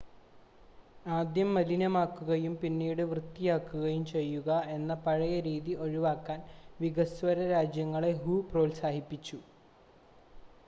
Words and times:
"''ആദ്യം 1.05 1.49
മലിനമാക്കുകയും 1.55 2.53
പിന്നീട് 2.57 3.01
വൃത്തിയാക്കുകയും 3.03 4.05
ചെയ്യുക 4.05 4.47
എന്ന 4.71 4.93
പഴയ 5.03 5.35
രീതി 5.41 5.73
ഒഴിവാക്കാൻ" 5.79 6.39
വികസ്വര 6.79 7.45
രാജ്യങ്ങളെ 7.51 8.11
ഹു 8.23 8.37
പ്രോത്സാഹിപ്പിച്ചു. 8.51 9.39